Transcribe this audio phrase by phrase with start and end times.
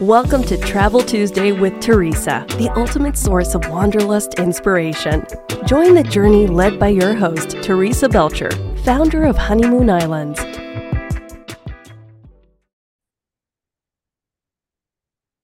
[0.00, 5.26] Welcome to Travel Tuesday with Teresa, the ultimate source of wanderlust inspiration.
[5.66, 8.50] Join the journey led by your host, Teresa Belcher,
[8.84, 10.40] founder of Honeymoon Islands.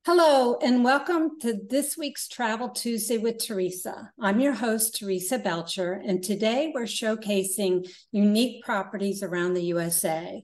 [0.06, 4.12] Hello, and welcome to this week's Travel Tuesday with Teresa.
[4.18, 10.42] I'm your host, Teresa Belcher, and today we're showcasing unique properties around the USA.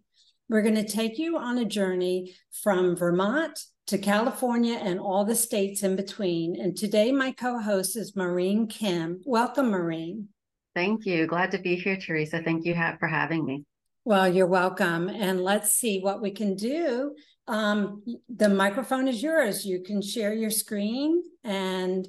[0.50, 5.34] We're going to take you on a journey from Vermont to California and all the
[5.34, 6.60] states in between.
[6.60, 9.20] And today, my co host is Maureen Kim.
[9.24, 10.28] Welcome, Maureen.
[10.74, 11.26] Thank you.
[11.26, 12.42] Glad to be here, Teresa.
[12.42, 13.64] Thank you for having me.
[14.04, 15.08] Well, you're welcome.
[15.08, 17.14] And let's see what we can do.
[17.46, 18.02] Um,
[18.34, 19.64] the microphone is yours.
[19.64, 22.08] You can share your screen, and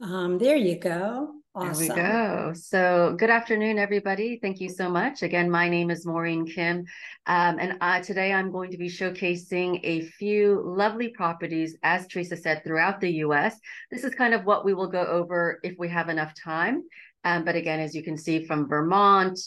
[0.00, 1.32] um, there you go.
[1.56, 1.86] Awesome.
[1.86, 2.52] There we go.
[2.52, 4.40] So, good afternoon, everybody.
[4.42, 5.22] Thank you so much.
[5.22, 6.78] Again, my name is Maureen Kim,
[7.26, 12.36] um, and uh, today I'm going to be showcasing a few lovely properties, as Teresa
[12.36, 13.56] said, throughout the US.
[13.92, 16.82] This is kind of what we will go over if we have enough time.
[17.22, 19.38] Um, but again, as you can see, from Vermont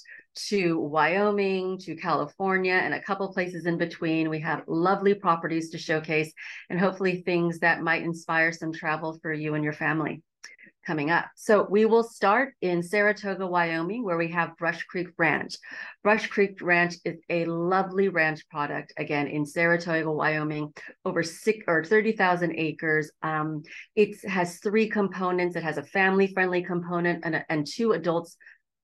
[0.48, 5.78] to Wyoming to California and a couple places in between, we have lovely properties to
[5.78, 6.32] showcase
[6.70, 10.22] and hopefully things that might inspire some travel for you and your family
[10.88, 11.26] coming up.
[11.36, 15.56] So we will start in Saratoga, Wyoming, where we have Brush Creek Ranch.
[16.02, 21.84] Brush Creek Ranch is a lovely ranch product, again, in Saratoga, Wyoming, over six or
[21.84, 23.12] 30,000 acres.
[23.22, 23.64] Um,
[23.96, 25.58] it has three components.
[25.58, 28.38] It has a family-friendly component and, and two adults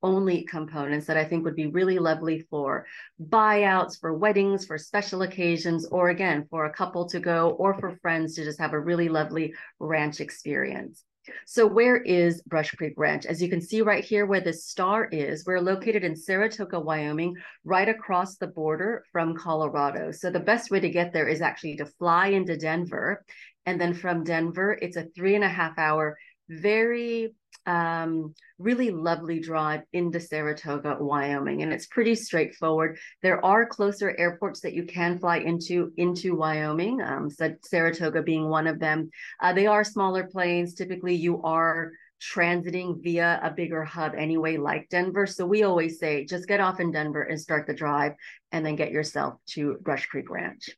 [0.03, 2.85] only components that I think would be really lovely for
[3.29, 7.97] buyouts, for weddings, for special occasions, or again, for a couple to go or for
[8.01, 11.05] friends to just have a really lovely ranch experience.
[11.45, 13.25] So where is Brush Creek Ranch?
[13.25, 17.35] As you can see right here where the star is, we're located in Saratoga, Wyoming,
[17.63, 20.11] right across the border from Colorado.
[20.11, 23.23] So the best way to get there is actually to fly into Denver.
[23.65, 26.17] And then from Denver, it's a three and a half hour,
[26.49, 27.33] very
[27.65, 32.97] um, really lovely drive into Saratoga, Wyoming, and it's pretty straightforward.
[33.21, 38.49] There are closer airports that you can fly into into Wyoming, um, so Saratoga being
[38.49, 39.09] one of them.
[39.41, 40.73] Uh, they are smaller planes.
[40.73, 41.91] Typically, you are
[42.21, 45.27] transiting via a bigger hub anyway, like Denver.
[45.27, 48.13] So we always say just get off in Denver and start the drive,
[48.51, 50.69] and then get yourself to Brush Creek Ranch.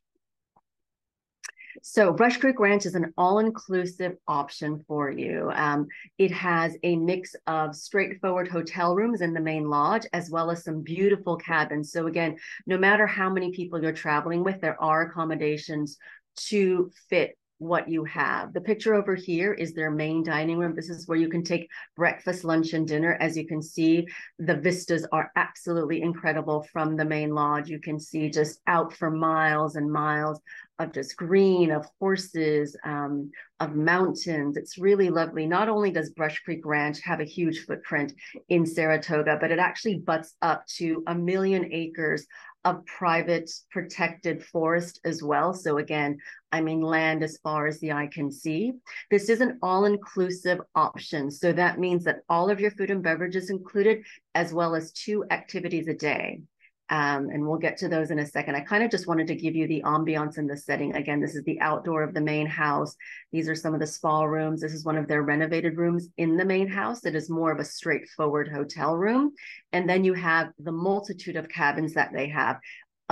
[1.82, 5.50] So Brush Creek Ranch is an all-inclusive option for you.
[5.54, 5.86] Um,
[6.18, 10.64] it has a mix of straightforward hotel rooms in the main lodge, as well as
[10.64, 11.92] some beautiful cabins.
[11.92, 15.98] So again, no matter how many people you're traveling with, there are accommodations
[16.36, 18.52] to fit what you have.
[18.52, 20.74] The picture over here is their main dining room.
[20.74, 23.16] This is where you can take breakfast, lunch, and dinner.
[23.20, 24.06] As you can see,
[24.38, 27.68] the vistas are absolutely incredible from the main lodge.
[27.68, 30.40] You can see just out for miles and miles
[30.78, 33.30] of just green, of horses, um,
[33.60, 34.58] of mountains.
[34.58, 35.46] It's really lovely.
[35.46, 38.12] Not only does Brush Creek Ranch have a huge footprint
[38.50, 42.26] in Saratoga, but it actually butts up to a million acres
[42.66, 45.54] of private protected forest as well.
[45.54, 46.18] So again,
[46.50, 48.72] I mean land as far as the eye can see.
[49.08, 51.30] This is an all-inclusive option.
[51.30, 54.02] So that means that all of your food and beverages included,
[54.34, 56.40] as well as two activities a day.
[56.88, 58.54] Um, and we'll get to those in a second.
[58.54, 60.94] I kind of just wanted to give you the ambiance in the setting.
[60.94, 62.94] Again, this is the outdoor of the main house.
[63.32, 64.60] These are some of the spa rooms.
[64.60, 67.04] This is one of their renovated rooms in the main house.
[67.04, 69.32] It is more of a straightforward hotel room.
[69.72, 72.60] And then you have the multitude of cabins that they have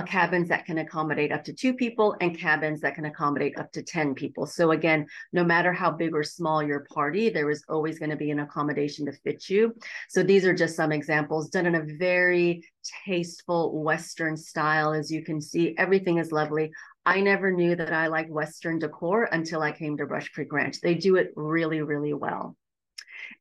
[0.02, 3.82] cabins that can accommodate up to two people and cabins that can accommodate up to
[3.82, 4.44] 10 people.
[4.44, 8.16] So again, no matter how big or small your party, there is always going to
[8.16, 9.74] be an accommodation to fit you.
[10.08, 12.68] So these are just some examples done in a very
[13.06, 14.92] tasteful Western style.
[14.92, 16.72] As you can see, everything is lovely.
[17.06, 20.80] I never knew that I liked Western decor until I came to Brush Creek Ranch.
[20.80, 22.56] They do it really, really well.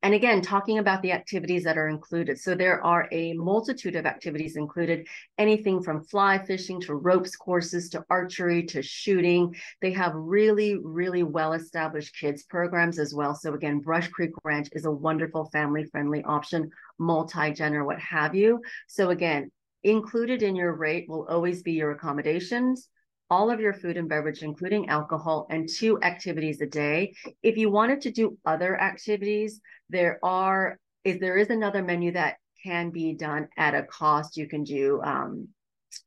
[0.01, 2.39] And again, talking about the activities that are included.
[2.39, 5.07] So there are a multitude of activities included,
[5.37, 9.55] anything from fly fishing to ropes courses to archery to shooting.
[9.81, 13.35] They have really, really well-established kids programs as well.
[13.35, 16.69] So again, Brush Creek Ranch is a wonderful family-friendly option,
[16.99, 18.61] multi-gender, what have you.
[18.87, 19.51] So again,
[19.83, 22.87] included in your rate will always be your accommodations,
[23.33, 27.15] all of your food and beverage, including alcohol, and two activities a day.
[27.41, 29.59] If you wanted to do other activities,
[29.89, 34.37] there are is there is another menu that can be done at a cost.
[34.37, 35.47] You can do um,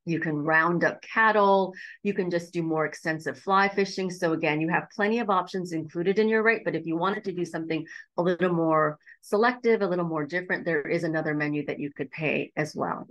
[0.05, 1.75] you can round up cattle.
[2.05, 4.09] You can just do more extensive fly fishing.
[4.09, 6.63] So again, you have plenty of options included in your rate.
[6.65, 7.85] But if you wanted to do something
[8.17, 12.11] a little more selective, a little more different, there is another menu that you could
[12.13, 13.09] pay as well.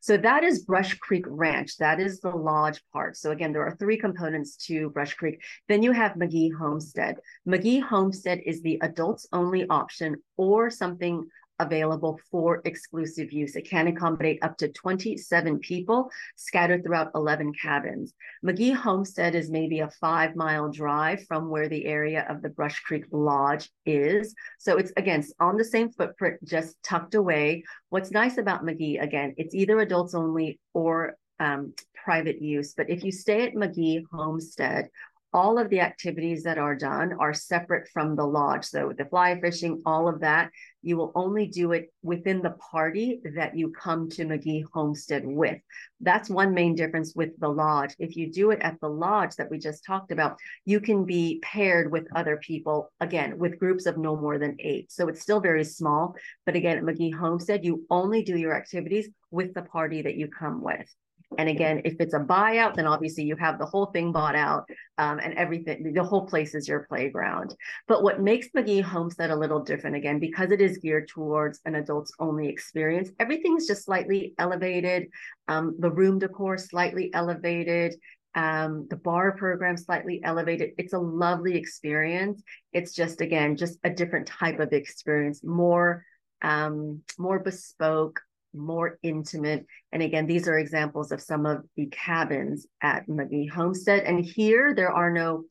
[0.00, 1.76] So that is Brush Creek Ranch.
[1.78, 3.16] That is the lodge part.
[3.16, 5.42] So again, there are three components to Brush Creek.
[5.68, 7.16] Then you have Magee Homestead.
[7.44, 11.26] Magee Homestead is the adults only option or something
[11.60, 13.54] available for exclusive use.
[13.54, 18.12] It can accommodate up to 27 people scattered throughout 11 cabins.
[18.42, 22.80] Magee Homestead is maybe a five mile drive from where the area of the Brush
[22.80, 24.34] Creek Lodge is.
[24.58, 27.64] So it's again on the same footprint, just tucked away.
[27.90, 31.74] What's nice about Magee, again, it's either adults only or um,
[32.04, 32.74] private use.
[32.76, 34.90] But if you stay at Magee Homestead,
[35.32, 38.64] all of the activities that are done are separate from the lodge.
[38.64, 40.50] So the fly fishing, all of that,
[40.82, 45.58] you will only do it within the party that you come to Magee Homestead with.
[46.00, 47.94] That's one main difference with the lodge.
[47.98, 51.40] If you do it at the lodge that we just talked about, you can be
[51.42, 54.90] paired with other people, again, with groups of no more than eight.
[54.90, 56.16] So it's still very small.
[56.46, 60.28] But again, at Magee Homestead, you only do your activities with the party that you
[60.28, 60.92] come with.
[61.38, 64.68] And again, if it's a buyout, then obviously you have the whole thing bought out
[64.98, 67.54] um, and everything, the whole place is your playground.
[67.86, 71.76] But what makes Magee Homestead a little different, again, because it is geared towards an
[71.76, 75.06] adults only experience, everything's just slightly elevated.
[75.46, 77.94] Um, the room decor slightly elevated.
[78.34, 80.70] Um, the bar program slightly elevated.
[80.78, 82.42] It's a lovely experience.
[82.72, 86.04] It's just, again, just a different type of experience, more
[86.42, 88.20] um, more bespoke,
[88.54, 89.66] more intimate.
[89.92, 94.04] And again, these are examples of some of the cabins at Magee Homestead.
[94.04, 95.44] And here there are no,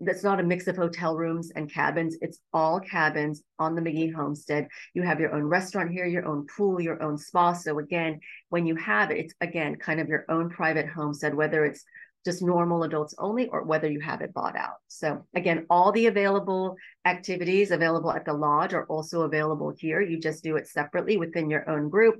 [0.00, 2.16] that's not a mix of hotel rooms and cabins.
[2.20, 4.68] It's all cabins on the Magee Homestead.
[4.94, 7.54] You have your own restaurant here, your own pool, your own spa.
[7.54, 8.20] So again,
[8.50, 11.84] when you have it, it's again kind of your own private homestead, whether it's
[12.26, 14.76] just normal adults only or whether you have it bought out.
[14.88, 16.76] So again, all the available
[17.06, 20.02] activities available at the lodge are also available here.
[20.02, 22.16] You just do it separately within your own group.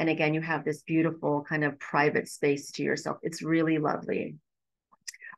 [0.00, 3.18] And again, you have this beautiful kind of private space to yourself.
[3.22, 4.34] It's really lovely.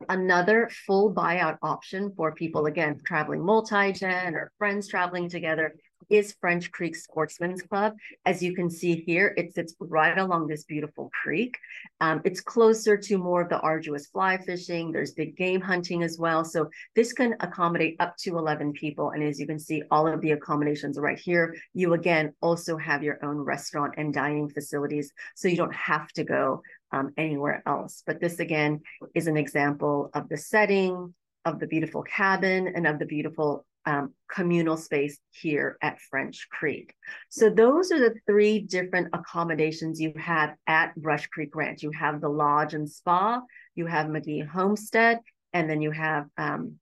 [0.08, 5.74] Another full buyout option for people, again, traveling multi-gen or friends traveling together
[6.10, 7.94] is French Creek Sportsman's Club.
[8.24, 11.58] As you can see here, it sits right along this beautiful creek.
[12.00, 14.92] Um, it's closer to more of the arduous fly fishing.
[14.92, 16.44] There's big game hunting as well.
[16.44, 19.10] So this can accommodate up to 11 people.
[19.10, 21.54] And as you can see, all of the accommodations are right here.
[21.74, 25.12] You again also have your own restaurant and dining facilities.
[25.34, 26.62] So you don't have to go
[26.92, 28.02] um, anywhere else.
[28.06, 28.80] But this again
[29.14, 31.14] is an example of the setting,
[31.44, 36.94] of the beautiful cabin and of the beautiful um, communal space here at French Creek.
[37.28, 41.82] So those are the three different accommodations you have at Brush Creek Ranch.
[41.82, 43.40] You have the lodge and spa,
[43.74, 45.20] you have Magee Homestead,
[45.52, 46.78] and then you have um,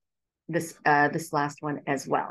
[0.49, 2.31] this uh, this last one as well.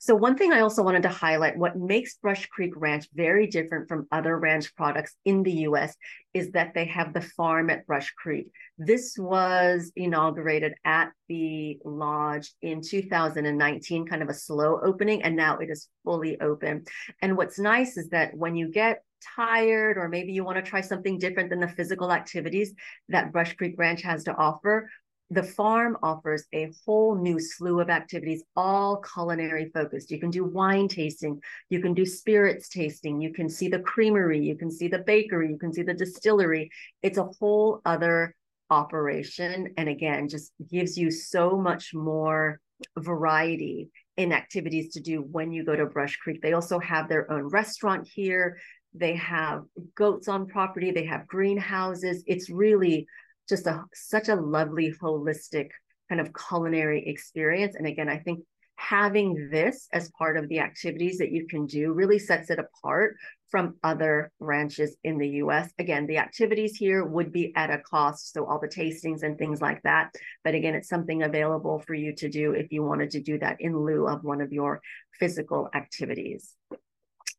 [0.00, 3.88] So one thing I also wanted to highlight, what makes Brush Creek Ranch very different
[3.88, 5.96] from other ranch products in the US
[6.32, 8.50] is that they have the farm at Brush Creek.
[8.78, 15.58] This was inaugurated at the lodge in 2019, kind of a slow opening, and now
[15.58, 16.84] it is fully open.
[17.20, 19.02] And what's nice is that when you get
[19.36, 22.72] tired or maybe you want to try something different than the physical activities
[23.08, 24.88] that Brush Creek Ranch has to offer,
[25.30, 30.10] the farm offers a whole new slew of activities, all culinary focused.
[30.10, 34.40] You can do wine tasting, you can do spirits tasting, you can see the creamery,
[34.40, 36.70] you can see the bakery, you can see the distillery.
[37.02, 38.34] It's a whole other
[38.70, 39.74] operation.
[39.76, 42.60] And again, just gives you so much more
[42.96, 46.40] variety in activities to do when you go to Brush Creek.
[46.40, 48.58] They also have their own restaurant here.
[48.94, 52.24] They have goats on property, they have greenhouses.
[52.26, 53.06] It's really
[53.48, 55.70] just a such a lovely holistic
[56.08, 58.40] kind of culinary experience and again i think
[58.78, 63.16] having this as part of the activities that you can do really sets it apart
[63.50, 65.70] from other ranches in the US.
[65.78, 69.60] Again, the activities here would be at a cost, so all the tastings and things
[69.60, 70.14] like that.
[70.44, 73.60] But again, it's something available for you to do if you wanted to do that
[73.60, 74.80] in lieu of one of your
[75.18, 76.54] physical activities.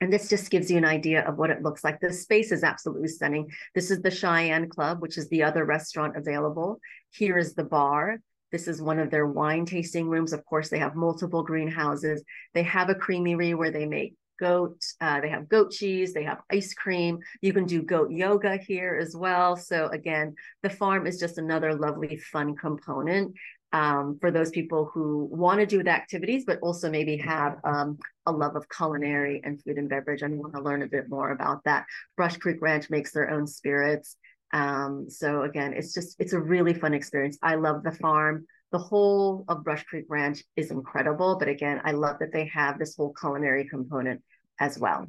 [0.02, 2.00] And this just gives you an idea of what it looks like.
[2.00, 3.50] The space is absolutely stunning.
[3.76, 6.80] This is the Cheyenne Club, which is the other restaurant available.
[7.12, 8.20] Here is the bar.
[8.52, 10.34] This is one of their wine tasting rooms.
[10.34, 12.24] Of course, they have multiple greenhouses.
[12.54, 14.82] They have a creamery where they make goat.
[15.02, 16.14] Uh, they have goat cheese.
[16.14, 17.20] They have ice cream.
[17.42, 19.56] You can do goat yoga here as well.
[19.58, 23.36] So again, the farm is just another lovely, fun component
[23.72, 27.98] um, for those people who want to do the activities, but also maybe have um,
[28.26, 31.32] a love of culinary and food and beverage and want to learn a bit more
[31.32, 31.86] about that.
[32.18, 34.16] Brush Creek Ranch makes their own spirits.
[34.54, 37.38] Um, so again, it's just, it's a really fun experience.
[37.44, 38.46] I love the farm.
[38.72, 41.38] The whole of Brush Creek Ranch is incredible.
[41.38, 44.22] But again, I love that they have this whole culinary component
[44.60, 45.08] as well.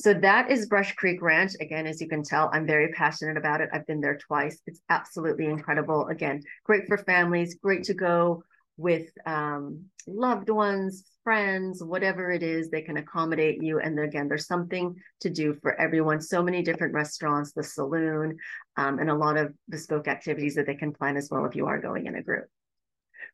[0.00, 1.52] So that is Brush Creek Ranch.
[1.60, 3.68] Again, as you can tell, I'm very passionate about it.
[3.70, 4.58] I've been there twice.
[4.66, 6.06] It's absolutely incredible.
[6.06, 8.42] Again, great for families, great to go
[8.78, 13.78] with um, loved ones, friends, whatever it is, they can accommodate you.
[13.78, 16.22] And again, there's something to do for everyone.
[16.22, 18.38] So many different restaurants, the saloon,
[18.78, 21.66] um, and a lot of bespoke activities that they can plan as well if you
[21.66, 22.46] are going in a group.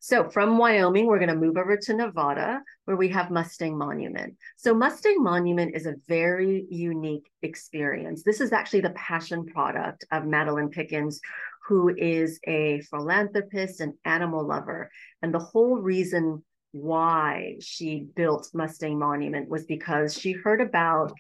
[0.01, 4.37] So from Wyoming, we're going to move over to Nevada, where we have Mustang Monument.
[4.57, 8.23] So Mustang Monument is a very unique experience.
[8.23, 11.21] This is actually the passion product of Madeleine Pickens,
[11.67, 14.91] who is a philanthropist and animal lover.
[15.23, 21.13] And the whole reason why she built Mustang Monument was because she heard about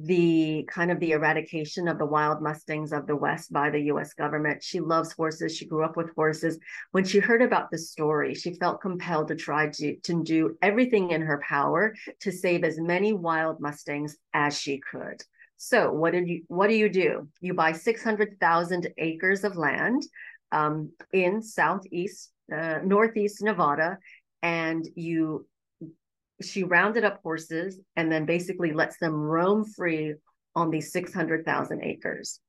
[0.00, 4.14] the kind of the eradication of the wild mustangs of the west by the US
[4.14, 4.62] government.
[4.62, 5.56] She loves horses.
[5.56, 6.58] She grew up with horses.
[6.92, 11.10] When she heard about the story, she felt compelled to try to, to do everything
[11.10, 15.20] in her power to save as many wild mustangs as she could.
[15.56, 17.28] So what did you what do you do?
[17.40, 20.04] You buy 600,000 acres of land
[20.52, 23.98] um, in southeast uh, northeast Nevada
[24.42, 25.46] and you
[26.42, 30.14] she rounded up horses and then basically lets them roam free
[30.54, 32.40] on these 600,000 acres.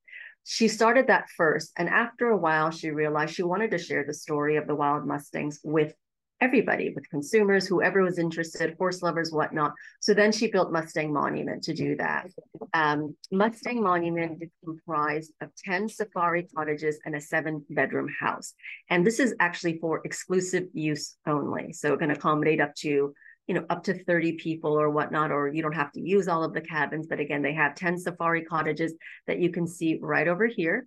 [0.44, 1.72] She started that first.
[1.78, 5.06] And after a while, she realized she wanted to share the story of the wild
[5.06, 5.94] Mustangs with
[6.42, 9.74] everybody, with consumers, whoever was interested, horse lovers, whatnot.
[10.00, 12.30] So then she built Mustang Monument to do that.
[12.74, 18.54] Um, Mustang Monument is comprised of 10 safari cottages and a seven bedroom house.
[18.90, 21.74] And this is actually for exclusive use only.
[21.74, 23.14] So it can accommodate up to
[23.50, 26.44] you know, up to 30 people or whatnot, or you don't have to use all
[26.44, 27.08] of the cabins.
[27.08, 28.94] But again, they have 10 safari cottages
[29.26, 30.86] that you can see right over here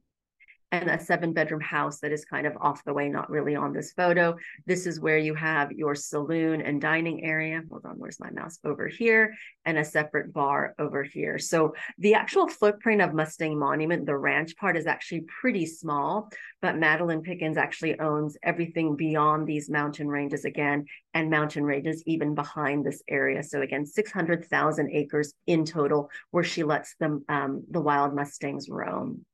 [0.73, 3.75] and a seven bedroom house that is kind of off the way, not really on
[3.75, 4.35] this photo.
[4.67, 7.63] This is where you have your saloon and dining area.
[7.71, 8.59] Hold on, where's my mouse?
[8.65, 9.35] Over here,
[9.67, 11.39] and a separate bar over here.
[11.39, 16.31] So the actual footprint of Mustang Monument, the ranch part, is actually pretty small,
[16.63, 22.35] but Madeleine Pickens actually owns everything beyond these mountain ranges again, and mountain ranges even
[22.35, 23.43] behind this area.
[23.43, 29.27] So again, 600,000 acres in total where she lets them um, the wild Mustangs roam.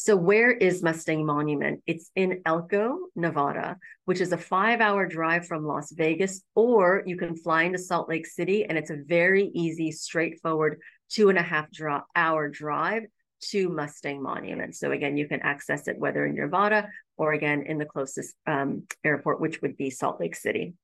[0.00, 1.82] So, where is Mustang Monument?
[1.84, 7.16] It's in Elko, Nevada, which is a five hour drive from Las Vegas, or you
[7.16, 10.78] can fly into Salt Lake City, and it's a very easy, straightforward
[11.10, 13.06] two and a half dro- hour drive
[13.50, 14.76] to Mustang Monument.
[14.76, 18.84] So, again, you can access it whether in Nevada or again in the closest um,
[19.02, 20.74] airport, which would be Salt Lake City.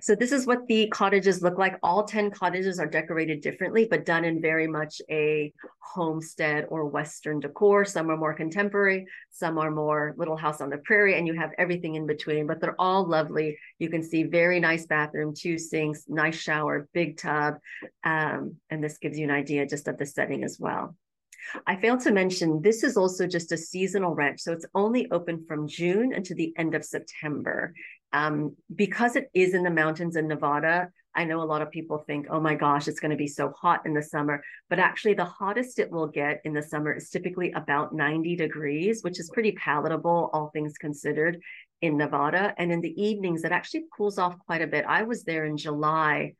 [0.00, 1.78] So this is what the cottages look like.
[1.82, 7.40] All 10 cottages are decorated differently, but done in very much a homestead or Western
[7.40, 7.84] decor.
[7.84, 11.50] Some are more contemporary, some are more little house on the prairie, and you have
[11.58, 13.58] everything in between, but they're all lovely.
[13.78, 17.56] You can see very nice bathroom, two sinks, nice shower, big tub.
[18.04, 20.96] Um, and this gives you an idea just of the setting as well.
[21.66, 24.40] I failed to mention this is also just a seasonal ranch.
[24.40, 27.72] So it's only open from June until the end of September.
[28.12, 31.98] Um, because it is in the mountains in Nevada, I know a lot of people
[31.98, 34.42] think, oh my gosh, it's going to be so hot in the summer.
[34.68, 39.02] But actually, the hottest it will get in the summer is typically about 90 degrees,
[39.02, 41.40] which is pretty palatable, all things considered,
[41.80, 42.54] in Nevada.
[42.58, 44.84] And in the evenings, it actually cools off quite a bit.
[44.86, 46.34] I was there in July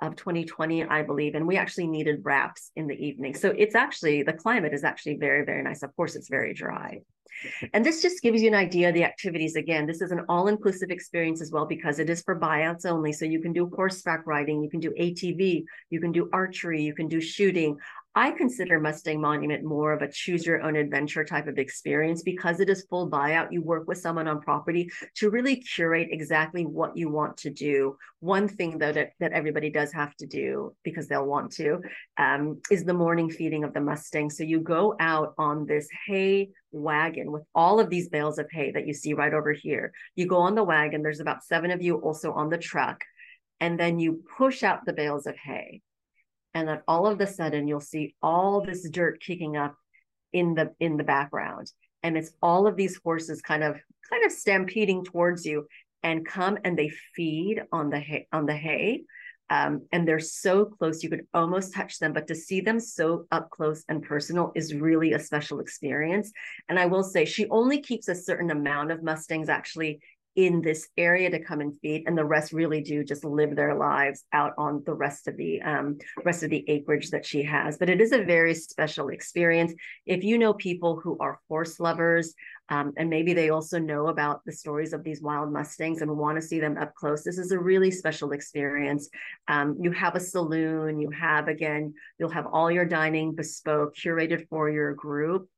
[0.00, 3.34] of 2020, I believe, and we actually needed wraps in the evening.
[3.34, 5.82] So it's actually, the climate is actually very, very nice.
[5.82, 7.00] Of course, it's very dry.
[7.72, 9.56] And this just gives you an idea of the activities.
[9.56, 13.12] Again, this is an all-inclusive experience as well because it is for buyouts only.
[13.12, 16.94] So you can do horseback riding, you can do ATV, you can do archery, you
[16.94, 17.78] can do shooting.
[18.16, 22.58] I consider Mustang Monument more of a choose your own adventure type of experience because
[22.58, 23.52] it is full buyout.
[23.52, 27.96] You work with someone on property to really curate exactly what you want to do.
[28.18, 31.82] One thing though that, that everybody does have to do because they'll want to
[32.16, 34.28] um, is the morning feeding of the Mustang.
[34.28, 38.72] So you go out on this hay wagon with all of these bales of hay
[38.72, 39.92] that you see right over here.
[40.16, 43.04] You go on the wagon, there's about seven of you also on the truck,
[43.60, 45.80] and then you push out the bales of hay
[46.54, 49.76] and then all of a sudden you'll see all this dirt kicking up
[50.32, 51.70] in the in the background.
[52.02, 53.76] And it's all of these horses kind of
[54.10, 55.66] kind of stampeding towards you
[56.02, 59.02] and come and they feed on the hay on the hay.
[59.52, 63.26] Um, and they're so close you could almost touch them but to see them so
[63.32, 66.32] up close and personal is really a special experience.
[66.68, 70.00] And i will say she only keeps a certain amount of mustangs actually
[70.36, 73.74] in this area to come and feed and the rest really do just live their
[73.74, 77.76] lives out on the rest of the um, rest of the acreage that she has
[77.78, 79.72] but it is a very special experience
[80.06, 82.34] if you know people who are horse lovers
[82.68, 86.40] um, and maybe they also know about the stories of these wild mustangs and want
[86.40, 89.08] to see them up close this is a really special experience
[89.48, 94.46] um, you have a saloon you have again you'll have all your dining bespoke curated
[94.48, 95.48] for your group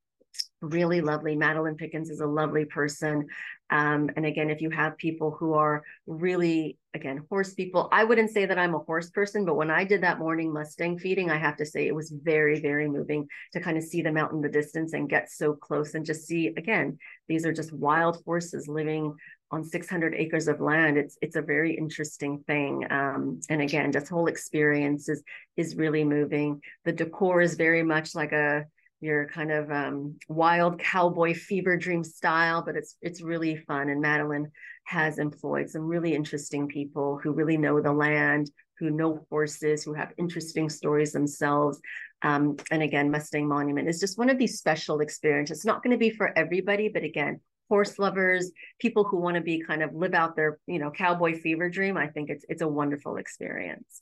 [0.60, 1.36] really lovely.
[1.36, 3.26] Madeleine Pickens is a lovely person.
[3.72, 8.30] Um, and again, if you have people who are really, again, horse people, I wouldn't
[8.30, 11.38] say that I'm a horse person, but when I did that morning Mustang feeding, I
[11.38, 14.42] have to say it was very, very moving to kind of see them out in
[14.42, 16.98] the distance and get so close and just see, again,
[17.28, 19.14] these are just wild horses living
[19.50, 20.98] on 600 acres of land.
[20.98, 22.86] It's it's a very interesting thing.
[22.90, 25.22] Um, and again, this whole experience is
[25.56, 26.60] is really moving.
[26.84, 28.64] The decor is very much like a
[29.02, 33.88] your kind of um, wild cowboy fever dream style, but it's it's really fun.
[33.88, 34.50] And Madeleine
[34.84, 39.92] has employed some really interesting people who really know the land, who know horses, who
[39.92, 41.80] have interesting stories themselves.
[42.22, 45.58] Um, and again, Mustang Monument is just one of these special experiences.
[45.58, 49.40] It's not going to be for everybody, but again, horse lovers, people who want to
[49.40, 51.96] be kind of live out their you know cowboy fever dream.
[51.96, 54.00] I think it's it's a wonderful experience.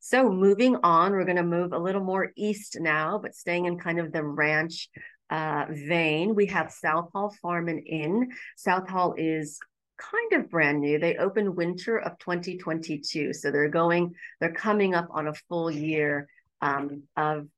[0.00, 3.78] So moving on, we're going to move a little more east now, but staying in
[3.78, 4.88] kind of the ranch
[5.30, 6.34] uh, vein.
[6.34, 8.30] We have Southall Farm and Inn.
[8.56, 9.58] Southall is
[9.98, 10.98] kind of brand new.
[10.98, 13.32] They opened winter of 2022.
[13.34, 16.28] So they're going, they're coming up on a full year
[16.62, 17.48] um, of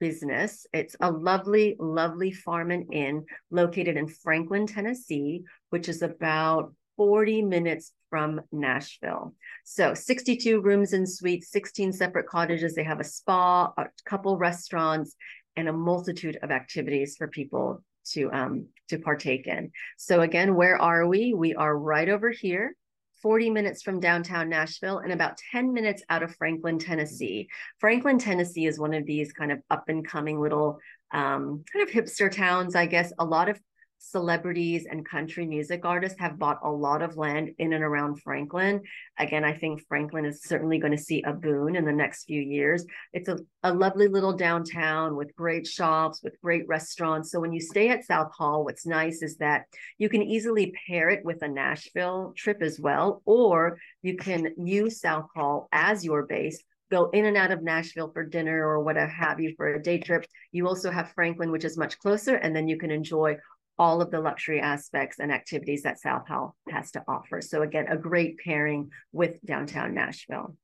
[0.00, 0.66] business.
[0.72, 7.42] It's a lovely, lovely farm and inn located in Franklin, Tennessee, which is about 40
[7.42, 9.34] minutes from Nashville.
[9.64, 12.74] So 62 rooms and suites, 16 separate cottages.
[12.74, 15.16] They have a spa, a couple restaurants,
[15.56, 17.82] and a multitude of activities for people
[18.12, 19.72] to um, to partake in.
[19.96, 21.34] So again, where are we?
[21.34, 22.76] We are right over here.
[23.22, 27.48] 40 minutes from downtown Nashville and about 10 minutes out of Franklin, Tennessee.
[27.78, 30.78] Franklin, Tennessee is one of these kind of up and coming little
[31.10, 33.14] um, kind of hipster towns, I guess.
[33.18, 33.58] A lot of
[33.98, 38.82] celebrities and country music artists have bought a lot of land in and around Franklin.
[39.18, 42.40] Again, I think Franklin is certainly going to see a boon in the next few
[42.40, 42.84] years.
[43.12, 47.30] It's a, a lovely little downtown with great shops, with great restaurants.
[47.32, 49.64] So when you stay at Southall, what's nice is that
[49.98, 55.00] you can easily pair it with a Nashville trip as well, or you can use
[55.00, 59.40] Southall as your base go in and out of Nashville for dinner or whatever have
[59.40, 60.26] you for a day trip.
[60.52, 63.36] You also have Franklin, which is much closer, and then you can enjoy
[63.78, 67.40] all of the luxury aspects and activities that Southall has to offer.
[67.40, 70.56] So again, a great pairing with downtown Nashville.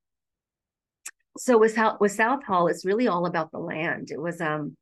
[1.38, 4.10] So with, with Southall, it's really all about the land.
[4.10, 4.76] It was, um,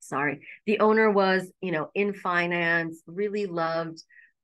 [0.00, 4.02] sorry, the owner was, you know, in finance, really loved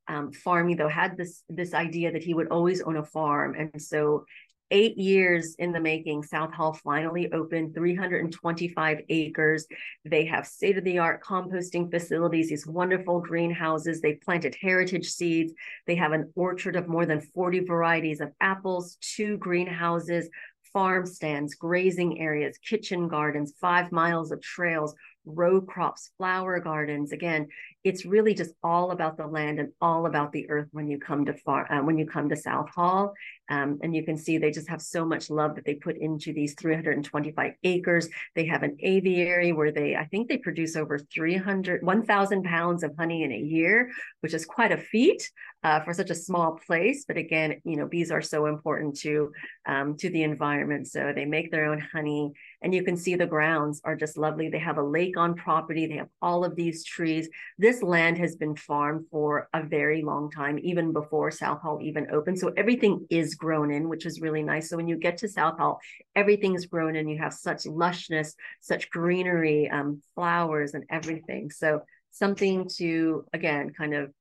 [0.08, 3.80] um, farming though had this this idea that he would always own a farm and
[3.80, 4.24] so
[4.70, 9.66] eight years in the making, Southall finally opened 325 acres.
[10.04, 14.00] They have state of the art composting facilities, these wonderful greenhouses.
[14.00, 15.52] They planted heritage seeds.
[15.86, 20.28] They have an orchard of more than 40 varieties of apples, two greenhouses,
[20.72, 24.94] farm stands, grazing areas, kitchen gardens, five miles of trails,
[25.24, 27.12] row crops, flower gardens.
[27.12, 27.48] Again,
[27.82, 31.24] it's really just all about the land and all about the earth when you come
[31.26, 33.14] to far uh, when you come to Southall.
[33.50, 36.32] Um, and you can see they just have so much love that they put into
[36.32, 38.08] these 325 acres.
[38.34, 42.96] They have an aviary where they, I think they produce over 300, 1,000 pounds of
[42.98, 45.30] honey in a year, which is quite a feat
[45.64, 47.06] uh, for such a small place.
[47.08, 49.32] But again, you know, bees are so important to
[49.66, 50.86] um, to the environment.
[50.88, 54.50] So they make their own honey and you can see the grounds are just lovely.
[54.50, 55.86] They have a lake on property.
[55.86, 57.30] They have all of these trees.
[57.56, 62.38] This land has been farmed for a very long time, even before Southall even opened.
[62.38, 64.68] So everything is grown in, which is really nice.
[64.68, 65.80] So when you get to Southall,
[66.14, 67.08] everything's grown in.
[67.08, 71.50] You have such lushness, such greenery, um, flowers, and everything.
[71.50, 74.12] So something to again kind of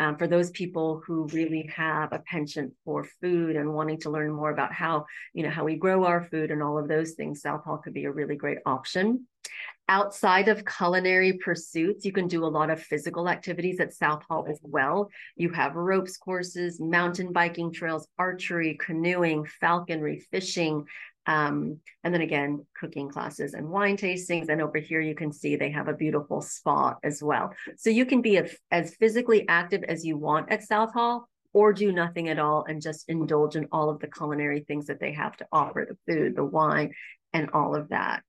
[0.00, 4.32] um, for those people who really have a penchant for food and wanting to learn
[4.32, 7.42] more about how you know how we grow our food and all of those things
[7.42, 9.26] Southall could be a really great option.
[9.88, 14.58] Outside of culinary pursuits you can do a lot of physical activities at Southall as
[14.62, 15.10] well.
[15.36, 20.86] You have ropes courses mountain biking trails archery canoeing falconry fishing
[21.26, 24.48] um, and then again, cooking classes and wine tastings.
[24.48, 27.52] And over here, you can see they have a beautiful spa as well.
[27.76, 31.92] So you can be a, as physically active as you want at Southall or do
[31.92, 35.36] nothing at all and just indulge in all of the culinary things that they have
[35.36, 36.92] to offer the food, the wine,
[37.32, 38.22] and all of that.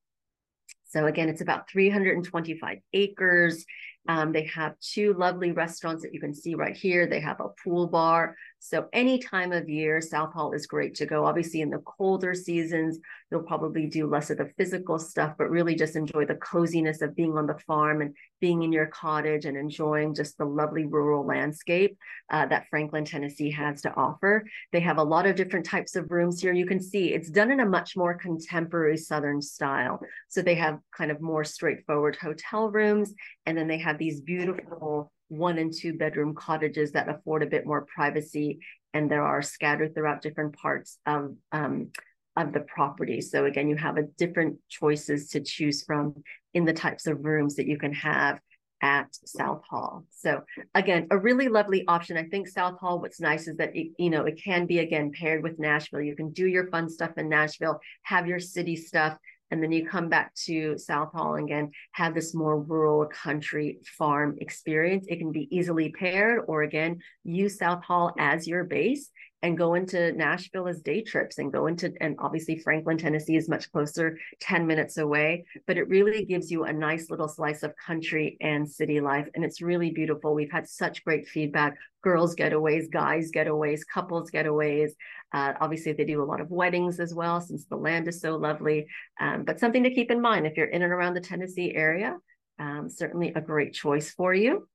[0.88, 3.64] So again, it's about 325 acres.
[4.08, 7.06] Um, they have two lovely restaurants that you can see right here.
[7.06, 8.36] They have a pool bar.
[8.64, 11.24] So any time of year, Southall is great to go.
[11.24, 15.74] Obviously, in the colder seasons, you'll probably do less of the physical stuff, but really
[15.74, 19.56] just enjoy the coziness of being on the farm and being in your cottage and
[19.56, 21.98] enjoying just the lovely rural landscape
[22.30, 24.44] uh, that Franklin, Tennessee has to offer.
[24.70, 26.52] They have a lot of different types of rooms here.
[26.52, 30.00] You can see it's done in a much more contemporary Southern style.
[30.28, 33.12] So they have kind of more straightforward hotel rooms,
[33.44, 37.66] and then they have these beautiful one and two bedroom cottages that afford a bit
[37.66, 38.60] more privacy
[38.92, 41.88] and there are scattered throughout different parts of um,
[42.36, 43.20] of the property.
[43.20, 46.22] So again, you have a different choices to choose from
[46.54, 48.40] in the types of rooms that you can have
[48.82, 50.04] at Southall.
[50.10, 50.40] So
[50.74, 52.16] again, a really lovely option.
[52.16, 55.42] I think Southall, what's nice is that, it, you know, it can be again paired
[55.42, 56.00] with Nashville.
[56.00, 59.16] You can do your fun stuff in Nashville, have your city stuff,
[59.52, 64.38] and then you come back to Southall and again, have this more rural country farm
[64.40, 65.04] experience.
[65.08, 69.10] It can be easily paired, or again, use Southall as your base
[69.42, 73.48] and go into Nashville as day trips and go into, and obviously Franklin, Tennessee is
[73.48, 77.74] much closer, 10 minutes away, but it really gives you a nice little slice of
[77.76, 79.28] country and city life.
[79.34, 80.34] And it's really beautiful.
[80.34, 84.90] We've had such great feedback girls getaways, guys getaways, couples getaways.
[85.32, 88.36] Uh, obviously, they do a lot of weddings as well, since the land is so
[88.36, 88.86] lovely.
[89.20, 92.16] Um, but something to keep in mind if you're in and around the Tennessee area,
[92.58, 94.68] um, certainly a great choice for you.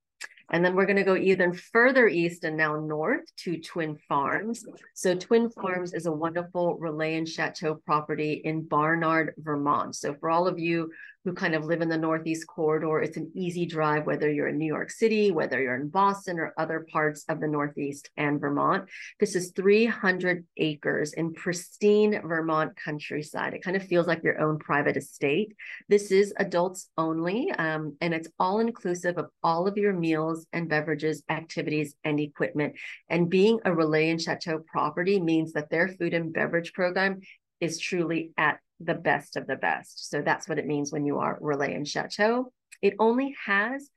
[0.49, 4.65] And then we're going to go even further east and now north to Twin Farms.
[4.93, 9.95] So Twin Farms is a wonderful Relais and Chateau property in Barnard, Vermont.
[9.95, 10.91] So for all of you
[11.27, 13.01] who kind of live in the Northeast corridor.
[13.01, 16.53] It's an easy drive, whether you're in New York City, whether you're in Boston or
[16.57, 18.87] other parts of the Northeast and Vermont.
[19.19, 23.53] This is 300 acres in pristine Vermont countryside.
[23.53, 25.53] It kind of feels like your own private estate.
[25.89, 30.69] This is adults only, um, and it's all inclusive of all of your meals and
[30.69, 32.75] beverages, activities, and equipment.
[33.09, 37.19] And being a Relais and Chateau property means that their food and beverage program
[37.59, 40.09] is truly at the best of the best.
[40.09, 42.51] So that's what it means when you are Relais and Chateau.
[42.81, 43.89] It only has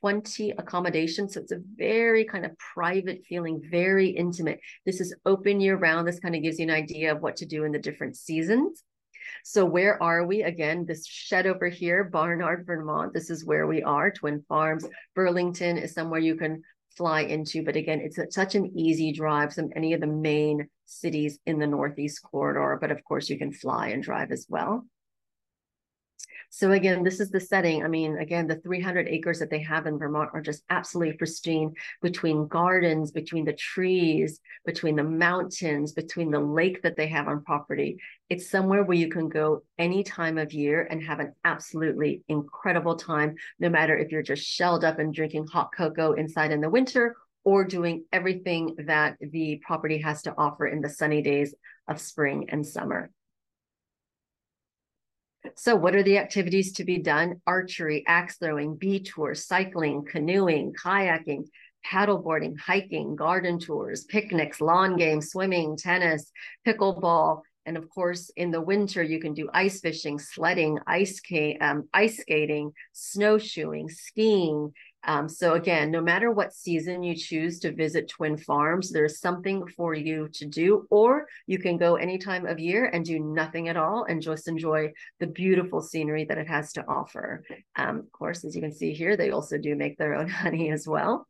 [0.00, 1.34] 20 accommodations.
[1.34, 4.60] So it's a very kind of private feeling, very intimate.
[4.84, 6.06] This is open year round.
[6.06, 8.82] This kind of gives you an idea of what to do in the different seasons.
[9.44, 10.42] So where are we?
[10.42, 13.12] Again, this shed over here, Barnard, Vermont.
[13.12, 14.10] This is where we are.
[14.10, 14.86] Twin Farms.
[15.14, 16.62] Burlington is somewhere you can
[16.96, 17.62] fly into.
[17.62, 21.66] But again, it's such an easy drive from any of the main cities in the
[21.66, 22.78] Northeast corridor.
[22.80, 24.86] But of course, you can fly and drive as well.
[26.56, 27.84] So again, this is the setting.
[27.84, 31.74] I mean, again, the 300 acres that they have in Vermont are just absolutely pristine
[32.00, 37.44] between gardens, between the trees, between the mountains, between the lake that they have on
[37.44, 37.98] property.
[38.30, 42.96] It's somewhere where you can go any time of year and have an absolutely incredible
[42.96, 46.70] time, no matter if you're just shelled up and drinking hot cocoa inside in the
[46.70, 51.54] winter or doing everything that the property has to offer in the sunny days
[51.86, 53.10] of spring and summer.
[55.54, 57.40] So, what are the activities to be done?
[57.46, 61.44] Archery, axe throwing, bee tours, cycling, canoeing, kayaking,
[61.84, 66.30] paddleboarding, hiking, garden tours, picnics, lawn games, swimming, tennis,
[66.66, 67.42] pickleball.
[67.64, 71.20] And of course, in the winter, you can do ice fishing, sledding, ice,
[71.60, 74.72] um, ice skating, snowshoeing, skiing,
[75.06, 79.64] um, so again, no matter what season you choose to visit Twin Farms, there's something
[79.68, 83.68] for you to do, or you can go any time of year and do nothing
[83.68, 87.44] at all and just enjoy the beautiful scenery that it has to offer.
[87.76, 90.72] Um, of course, as you can see here, they also do make their own honey
[90.72, 91.28] as well.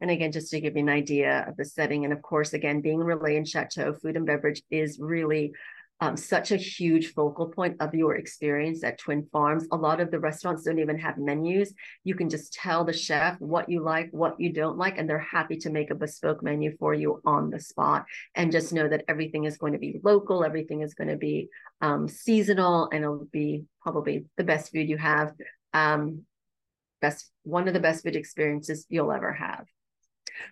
[0.00, 2.80] And again, just to give you an idea of the setting, and of course, again,
[2.80, 5.52] being Relais and Chateau, food and beverage is really
[6.00, 9.66] um, such a huge focal point of your experience at Twin Farms.
[9.70, 11.74] A lot of the restaurants don't even have menus.
[12.04, 15.18] You can just tell the chef what you like, what you don't like, and they're
[15.18, 18.06] happy to make a bespoke menu for you on the spot.
[18.34, 21.48] And just know that everything is going to be local, everything is going to be
[21.82, 25.32] um, seasonal, and it'll be probably the best food you have.
[25.74, 26.22] Um,
[27.00, 29.66] best one of the best food experiences you'll ever have.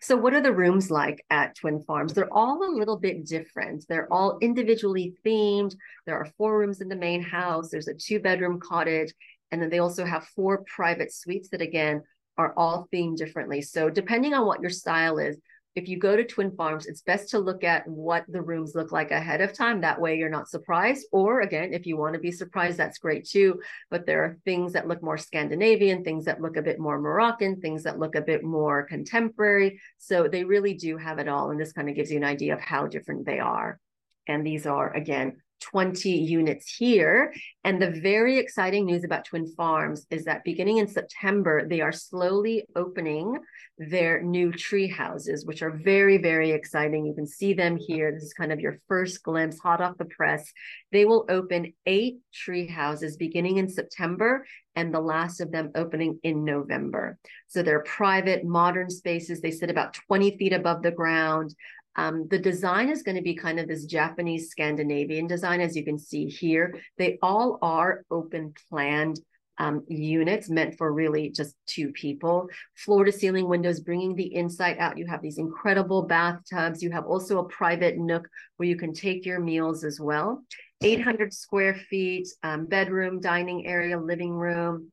[0.00, 2.12] So, what are the rooms like at Twin Farms?
[2.12, 3.84] They're all a little bit different.
[3.88, 5.74] They're all individually themed.
[6.06, 9.12] There are four rooms in the main house, there's a two bedroom cottage,
[9.50, 12.02] and then they also have four private suites that, again,
[12.36, 13.62] are all themed differently.
[13.62, 15.36] So, depending on what your style is,
[15.78, 18.90] if you go to Twin Farms, it's best to look at what the rooms look
[18.90, 19.80] like ahead of time.
[19.80, 21.06] That way you're not surprised.
[21.12, 23.60] Or again, if you want to be surprised, that's great too.
[23.88, 27.60] But there are things that look more Scandinavian, things that look a bit more Moroccan,
[27.60, 29.80] things that look a bit more contemporary.
[29.98, 31.50] So they really do have it all.
[31.50, 33.78] And this kind of gives you an idea of how different they are.
[34.26, 37.32] And these are, again, 20 units here.
[37.64, 41.92] And the very exciting news about Twin Farms is that beginning in September, they are
[41.92, 43.38] slowly opening
[43.78, 47.06] their new tree houses, which are very, very exciting.
[47.06, 48.12] You can see them here.
[48.12, 50.50] This is kind of your first glimpse, hot off the press.
[50.92, 54.44] They will open eight tree houses beginning in September
[54.78, 57.18] and the last of them opening in November.
[57.48, 59.40] So they're private, modern spaces.
[59.40, 61.54] They sit about 20 feet above the ground.
[61.98, 65.84] Um, the design is going to be kind of this Japanese Scandinavian design, as you
[65.84, 66.80] can see here.
[66.96, 69.18] They all are open planned
[69.58, 72.48] um, units meant for really just two people.
[72.76, 74.96] Floor to ceiling windows, bringing the inside out.
[74.96, 76.84] You have these incredible bathtubs.
[76.84, 80.44] You have also a private nook where you can take your meals as well.
[80.80, 84.92] 800 square feet, um, bedroom, dining area, living room,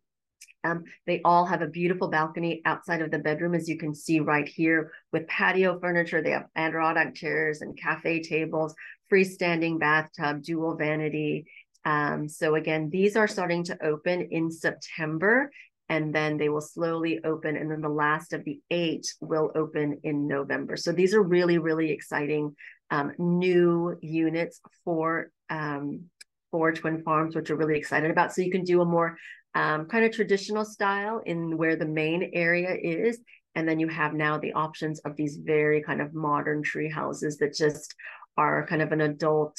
[0.65, 4.19] um, they all have a beautiful balcony outside of the bedroom, as you can see
[4.19, 6.21] right here, with patio furniture.
[6.21, 8.73] They have Adirondack chairs and cafe tables,
[9.11, 11.45] freestanding bathtub, dual vanity.
[11.85, 15.51] Um, so again, these are starting to open in September,
[15.87, 17.55] and then they will slowly open.
[17.55, 20.77] And then the last of the eight will open in November.
[20.77, 22.55] So these are really, really exciting
[22.89, 26.05] um, new units for um,
[26.51, 28.33] for Twin Farms, which we're really excited about.
[28.33, 29.17] So you can do a more
[29.55, 33.19] um, kind of traditional style in where the main area is.
[33.55, 37.37] And then you have now the options of these very kind of modern tree houses
[37.37, 37.95] that just
[38.37, 39.57] are kind of an adult,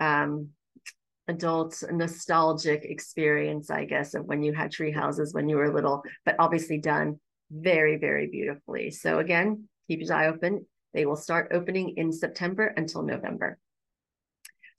[0.00, 0.48] um,
[1.28, 6.02] adult nostalgic experience, I guess, of when you had tree houses when you were little,
[6.24, 7.20] but obviously done
[7.52, 8.90] very, very beautifully.
[8.90, 10.66] So again, keep your eye open.
[10.92, 13.58] They will start opening in September until November.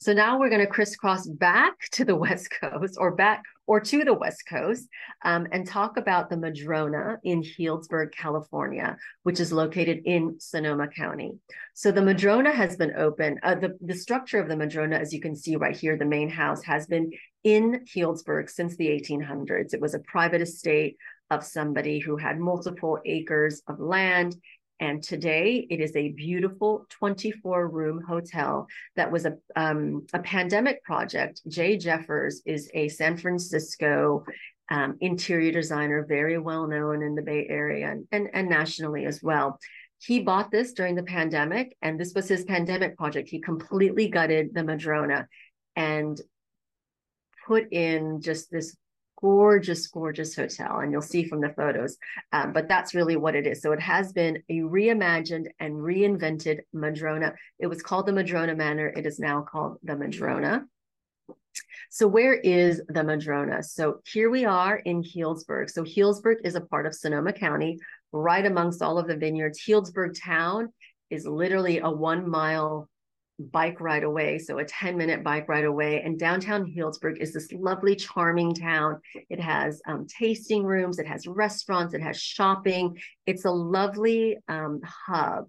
[0.02, 4.04] So now we're going to crisscross back to the West Coast or back or to
[4.04, 4.88] the West Coast
[5.24, 11.34] um, and talk about the Madrona in Healdsburg, California, which is located in Sonoma County.
[11.76, 13.40] So the Madrona has been open.
[13.44, 16.30] Uh, the, the structure of the Madrona, as you can see right here, the main
[16.30, 17.12] house has been
[17.44, 19.76] in Healdsburg since the 1800s.
[19.76, 20.98] It was a private estate
[21.30, 24.36] of somebody who had multiple acres of land
[24.82, 30.84] and today it is a beautiful 24 room hotel that was a, um, a pandemic
[30.84, 31.40] project.
[31.48, 34.26] Jay Jeffers is a San Francisco
[34.72, 39.22] um, interior designer, very well known in the Bay Area and, and, and nationally as
[39.22, 39.60] well.
[40.00, 43.30] He bought this during the pandemic, and this was his pandemic project.
[43.30, 45.28] He completely gutted the Madrona
[45.76, 46.20] and
[47.46, 48.76] put in just this
[49.22, 51.98] gorgeous, gorgeous hotel, and you'll see from the photos.
[52.32, 53.62] Um, but that's really what it is.
[53.62, 57.36] So it has been a reimagined and reinvented Madrona.
[57.60, 58.88] It was called the Madrona Manor.
[58.88, 60.66] It is now called the Madrona.
[61.90, 63.62] So where is the Madrona?
[63.62, 65.70] So here we are in Healdsburg.
[65.70, 67.80] So Healdsburg is a part of Sonoma County,
[68.12, 69.62] right amongst all of the vineyards.
[69.62, 70.72] Healdsburg town
[71.10, 72.90] is literally a one mile
[73.52, 76.02] bike ride away, so a 10 minute bike ride away.
[76.02, 79.00] And downtown Healdsburg is this lovely, charming town.
[79.30, 82.98] It has um, tasting rooms, it has restaurants, it has shopping.
[83.26, 85.48] It's a lovely um, hub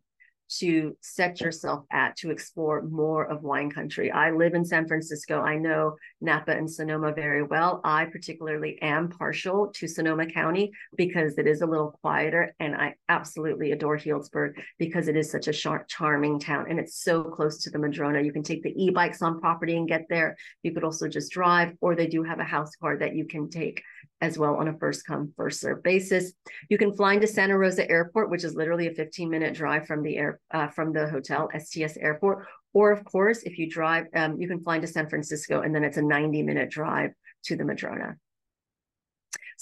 [0.59, 4.11] to set yourself at to explore more of wine country.
[4.11, 5.41] I live in San Francisco.
[5.41, 7.81] I know Napa and Sonoma very well.
[7.85, 12.95] I particularly am partial to Sonoma County because it is a little quieter and I
[13.09, 17.63] absolutely adore Healdsburg because it is such a char- charming town and it's so close
[17.63, 18.21] to the Madrona.
[18.21, 20.37] You can take the e-bikes on property and get there.
[20.63, 23.49] You could also just drive or they do have a house car that you can
[23.49, 23.83] take
[24.23, 26.33] as well on a first come first serve basis.
[26.71, 30.03] You can fly into Santa Rosa Airport, which is literally a 15 minute drive from
[30.03, 32.47] the air uh, from the hotel STS Airport.
[32.73, 35.85] Or of course, if you drive, um, you can fly into San Francisco, and then
[35.85, 37.11] it's a 90 minute drive
[37.45, 38.17] to the Madrona.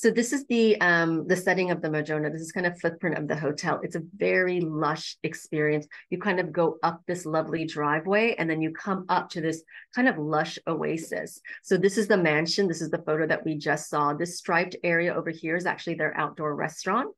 [0.00, 2.30] So this is the um, the setting of the Madrona.
[2.30, 3.80] This is kind of footprint of the hotel.
[3.82, 5.86] It's a very lush experience.
[6.08, 9.62] You kind of go up this lovely driveway and then you come up to this
[9.94, 11.42] kind of lush oasis.
[11.62, 12.66] So this is the mansion.
[12.66, 14.14] This is the photo that we just saw.
[14.14, 17.14] This striped area over here is actually their outdoor restaurant.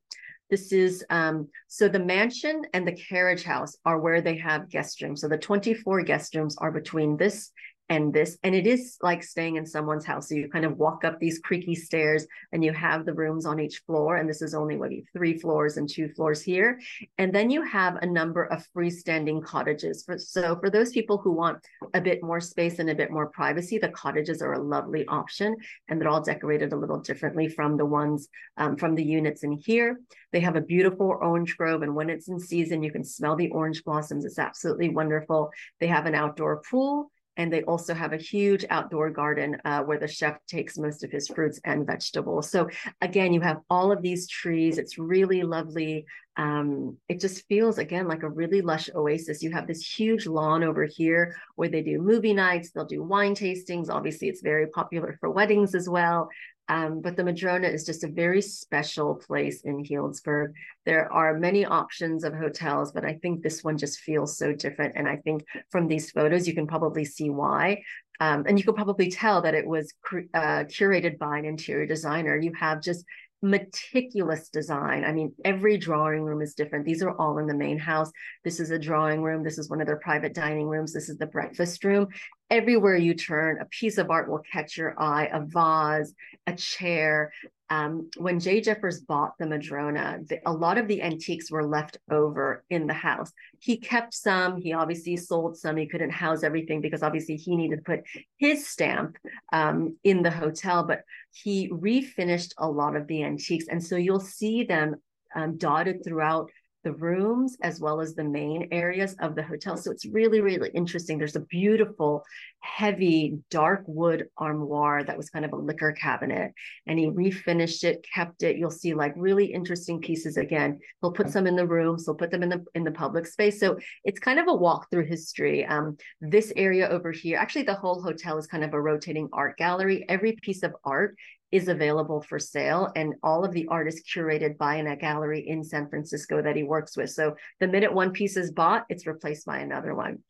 [0.51, 5.01] This is um, so the mansion and the carriage house are where they have guest
[5.01, 5.21] rooms.
[5.21, 7.53] So the 24 guest rooms are between this
[7.93, 10.31] and this and it is like staying in someone's house.
[10.31, 13.61] So you kind of walk up these creaky stairs and you have the rooms on
[13.61, 16.81] each floor and this is only what three floors and two floors here.
[17.19, 20.05] And then you have a number of freestanding cottages.
[20.05, 21.59] For so for those people who want
[21.93, 25.55] a bit more space and a bit more privacy the cottages are a lovely option
[25.89, 29.53] and they're all decorated a little differently from the ones um, from the units in
[29.53, 30.01] here.
[30.33, 33.51] They have a beautiful orange grove and when it's in season you can smell the
[33.51, 34.25] orange blossoms.
[34.25, 35.51] It's absolutely wonderful.
[35.79, 39.99] They have an outdoor pool And they also have a huge outdoor garden uh, where
[39.99, 42.51] the chef takes most of his fruits and vegetables.
[42.51, 42.69] So
[43.01, 44.79] again, you have all of these trees.
[44.79, 46.05] It's really lovely.
[46.37, 49.43] Um, it just feels again like a really lush oasis.
[49.43, 53.35] You have this huge lawn over here where they do movie nights, they'll do wine
[53.35, 53.91] tastings.
[53.91, 56.29] Obviously, it's very popular for weddings as well.
[56.69, 60.53] Um, but the Madrona is just a very special place in Healdsburg.
[60.87, 64.95] There are many options of hotels, but I think this one just feels so different.
[64.97, 67.83] And I think from these photos, you can probably see why.
[68.21, 69.93] Um, and you could probably tell that it was
[70.35, 72.37] uh, curated by an interior designer.
[72.37, 73.05] You have just
[73.43, 75.05] meticulous design.
[75.05, 76.85] I mean, every drawing room is different.
[76.85, 78.11] These are all in the main house.
[78.45, 79.43] This is a drawing room.
[79.43, 80.93] This is one of their private dining rooms.
[80.93, 82.09] This is the breakfast room.
[82.51, 86.15] Everywhere you turn, a piece of art will catch your eye, a vase,
[86.47, 87.33] a chair,
[87.73, 91.97] um, when Jay Jeffers bought the Madrona, the, a lot of the antiques were left
[92.11, 93.33] over in the house.
[93.61, 94.59] He kept some.
[94.59, 95.79] He obviously sold some.
[95.79, 98.03] He couldn't house everything because obviously he needed to put
[98.37, 99.17] his stamp
[99.55, 100.83] um, in the hotel.
[100.83, 104.97] But he refinished a lot of the antiques, and so you'll see them
[105.35, 106.51] um, dotted throughout
[106.85, 109.77] the rooms as well as the main areas of the hotel.
[109.77, 111.19] So it's really, really interesting.
[111.19, 112.25] There's a beautiful,
[112.61, 116.53] heavy, dark wood armoire that was kind of a liquor cabinet.
[116.87, 118.57] And he refinished it, kept it.
[118.57, 120.79] You'll see like really interesting pieces again.
[121.01, 123.61] He'll put some in the rooms, he'll put them in the in the public space.
[123.61, 125.65] So it's kind of a walk through history.
[125.65, 129.57] Um, this area over here, actually the whole hotel is kind of a rotating art
[129.57, 130.05] gallery.
[130.09, 131.17] Every piece of art
[131.53, 135.63] is available for sale and all of the art is curated by a gallery in
[135.63, 137.11] San Francisco that he works with.
[137.11, 140.21] So the minute one piece is bought, it's replaced by another one.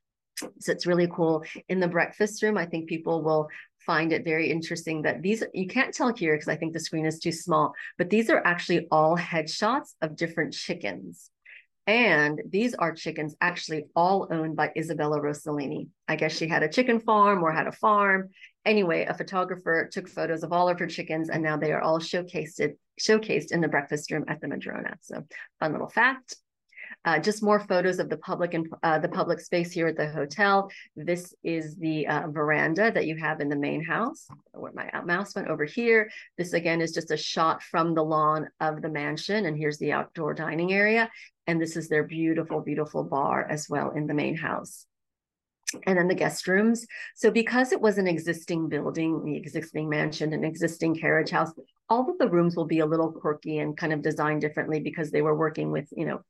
[0.58, 1.44] So it's really cool.
[1.68, 3.48] In the breakfast room, I think people will
[3.86, 7.06] find it very interesting that these you can't tell here because I think the screen
[7.06, 11.30] is too small, but these are actually all headshots of different chickens.
[11.86, 15.88] And these are chickens actually all owned by Isabella Rossellini.
[16.06, 18.30] I guess she had a chicken farm or had a farm.
[18.64, 21.98] Anyway, a photographer took photos of all of her chickens and now they are all
[21.98, 24.96] showcased, showcased in the breakfast room at the Madrona.
[25.00, 25.24] So
[25.58, 26.36] fun little fact.
[27.04, 30.08] Uh, just more photos of the public and uh, the public space here at the
[30.08, 30.70] hotel.
[30.94, 34.28] This is the uh, veranda that you have in the main house.
[34.52, 36.10] Where my mouse went over here.
[36.38, 39.92] This again is just a shot from the lawn of the mansion, and here's the
[39.92, 41.10] outdoor dining area.
[41.46, 44.86] And this is their beautiful, beautiful bar as well in the main house
[45.86, 46.86] and then the guest rooms.
[47.14, 51.52] So because it was an existing building, the existing mansion, an existing carriage house,
[51.88, 55.10] all of the rooms will be a little quirky and kind of designed differently because
[55.10, 56.22] they were working with, you know,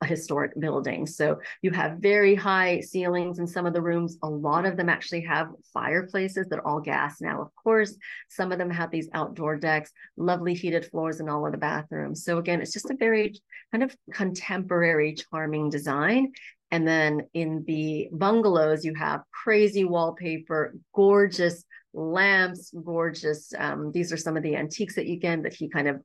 [0.00, 1.06] a historic building.
[1.06, 4.18] So you have very high ceilings in some of the rooms.
[4.22, 7.96] A lot of them actually have fireplaces that are all gas now, of course.
[8.28, 12.24] Some of them have these outdoor decks, lovely heated floors in all of the bathrooms.
[12.24, 13.40] So again, it's just a very
[13.72, 16.32] kind of contemporary, charming design.
[16.70, 23.52] And then in the bungalows, you have crazy wallpaper, gorgeous lamps, gorgeous.
[23.56, 26.00] Um, these are some of the antiques that you get that he kind of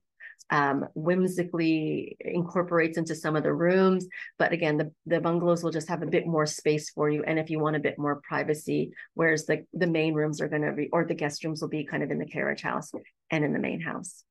[0.52, 4.08] um, whimsically incorporates into some of the rooms.
[4.38, 7.24] But again, the, the bungalows will just have a bit more space for you.
[7.24, 10.64] And if you want a bit more privacy, whereas the, the main rooms are going
[10.64, 12.92] to be, or the guest rooms will be kind of in the carriage house
[13.30, 14.24] and in the main house.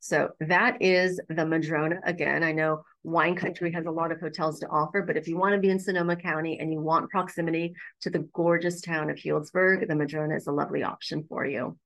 [0.00, 2.00] So that is the Madrona.
[2.04, 5.38] Again, I know wine country has a lot of hotels to offer, but if you
[5.38, 9.16] want to be in Sonoma County and you want proximity to the gorgeous town of
[9.16, 11.78] Healdsburg, the Madrona is a lovely option for you.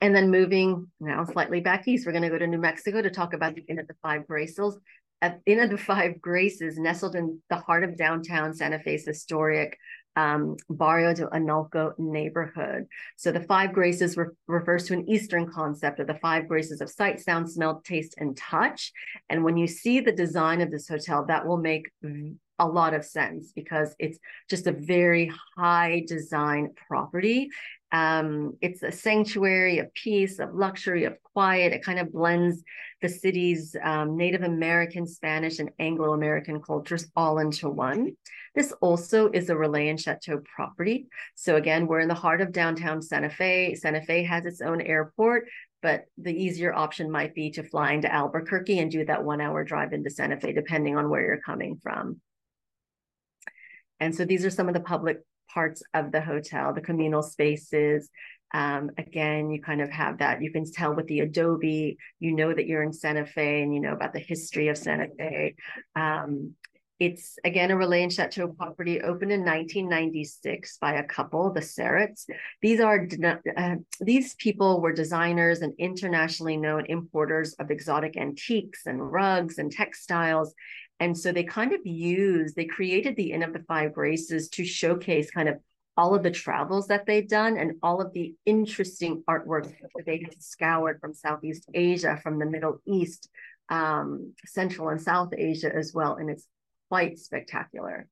[0.00, 3.10] And then moving now slightly back east, we're going to go to New Mexico to
[3.10, 4.78] talk about the Inn of the Five Graces.
[5.20, 9.76] At Inn of the Five Graces, nestled in the heart of downtown Santa Fe's historic
[10.18, 12.86] um, Barrio de Analco neighborhood.
[13.16, 16.90] So the Five Graces re refers to an Eastern concept of the five graces of
[16.90, 18.92] sight, sound, smell, taste, and touch.
[19.30, 21.86] And when you see the design of this hotel, that will make
[22.58, 24.18] a lot of sense because it's
[24.50, 27.50] just a very high design property
[27.90, 31.72] um, it's a sanctuary of peace, of luxury, of quiet.
[31.72, 32.62] It kind of blends
[33.00, 38.12] the city's um, Native American, Spanish, and Anglo American cultures all into one.
[38.54, 41.06] This also is a Relais and Chateaux property.
[41.34, 43.74] So, again, we're in the heart of downtown Santa Fe.
[43.74, 45.48] Santa Fe has its own airport,
[45.80, 49.64] but the easier option might be to fly into Albuquerque and do that one hour
[49.64, 52.20] drive into Santa Fe, depending on where you're coming from.
[54.00, 55.20] And so these are some of the public
[55.52, 58.10] parts of the hotel, the communal spaces.
[58.54, 60.42] Um, again, you kind of have that.
[60.42, 63.80] You can tell with the adobe, you know that you're in Santa Fe and you
[63.80, 65.54] know about the history of Santa Fe.
[65.94, 66.54] Um,
[66.98, 72.26] it's again a Relais and Chateaux property opened in 1996 by a couple, the Serets.
[72.60, 73.06] These are
[73.56, 79.70] uh, these people were designers and internationally known importers of exotic antiques and rugs and
[79.70, 80.54] textiles,
[81.00, 84.64] and so they kind of used, they created the Inn of the Five Graces to
[84.64, 85.58] showcase kind of
[85.96, 90.18] all of the travels that they've done and all of the interesting artwork that they
[90.18, 93.28] have scoured from Southeast Asia, from the Middle East,
[93.68, 96.16] um, Central and South Asia as well.
[96.16, 96.46] And it's
[96.88, 98.08] quite spectacular.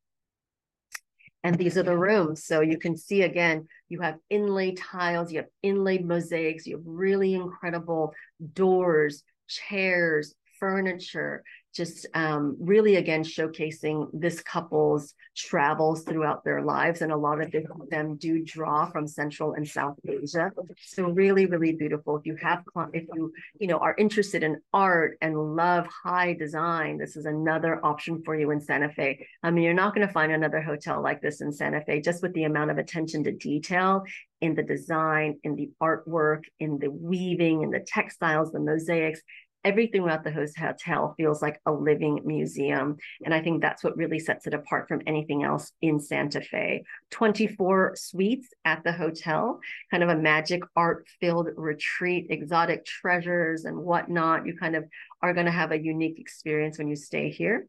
[1.44, 2.44] And these are the rooms.
[2.44, 6.84] So you can see again, you have inlaid tiles, you have inlaid mosaics, you have
[6.84, 8.14] really incredible
[8.52, 11.44] doors, chairs, furniture,
[11.76, 17.54] just um, really again showcasing this couple's travels throughout their lives and a lot of
[17.90, 20.50] them do draw from central and south asia.
[20.84, 22.16] So really really beautiful.
[22.16, 26.98] If you have if you you know are interested in art and love high design
[26.98, 29.26] this is another option for you in santa fe.
[29.42, 32.22] I mean you're not going to find another hotel like this in santa fe just
[32.22, 34.04] with the amount of attention to detail
[34.40, 39.20] in the design in the artwork in the weaving in the textiles the mosaics
[39.66, 42.96] everything about the host hotel feels like a living museum.
[43.24, 46.84] And I think that's what really sets it apart from anything else in Santa Fe.
[47.10, 49.58] 24 suites at the hotel,
[49.90, 54.46] kind of a magic art filled retreat, exotic treasures and whatnot.
[54.46, 54.84] You kind of
[55.20, 57.66] are going to have a unique experience when you stay here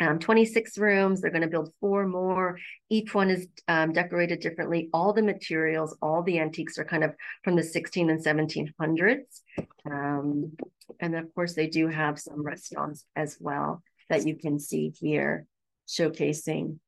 [0.00, 1.20] um, 26 rooms.
[1.20, 2.58] They're going to build four more.
[2.90, 4.88] Each one is um, decorated differently.
[4.92, 9.40] All the materials, all the antiques are kind of from the 16 and 1700s.
[9.86, 10.52] Um,
[11.00, 15.46] and of course, they do have some restaurants as well that you can see here
[15.88, 16.78] showcasing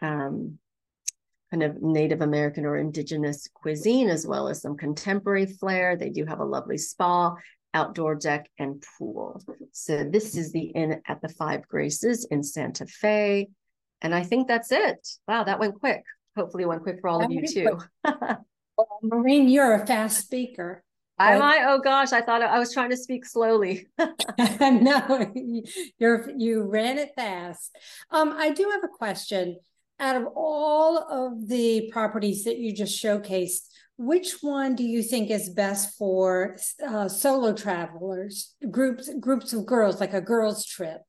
[0.00, 0.58] um,
[1.50, 5.96] kind of Native American or indigenous cuisine, as well as some contemporary flair.
[5.96, 7.34] They do have a lovely spa
[7.74, 9.40] outdoor deck, and pool.
[9.72, 13.48] So this is the inn at the Five Graces in Santa Fe.
[14.00, 15.08] And I think that's it.
[15.26, 16.02] Wow, that went quick.
[16.36, 17.78] Hopefully it went quick for all that of you too.
[18.04, 20.82] well, Maureen, you're a fast speaker.
[21.18, 21.64] I might.
[21.66, 23.86] Oh gosh, I thought I was trying to speak slowly.
[24.60, 25.32] no,
[25.98, 27.76] you're you ran it fast.
[28.10, 29.58] Um, I do have a question.
[30.00, 35.30] Out of all of the properties that you just showcased, which one do you think
[35.30, 41.02] is best for uh, solo travelers, groups groups of girls, like a girls trip?